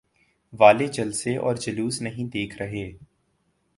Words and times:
والے 0.53 0.87
جلسے 0.87 1.35
اور 1.37 1.55
جلوس 1.55 2.01
نہیں 2.01 2.31
دیکھ 2.33 2.57
رہے؟ 2.61 2.91